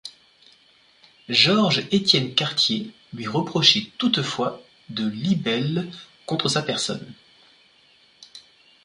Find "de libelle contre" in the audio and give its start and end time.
4.89-6.49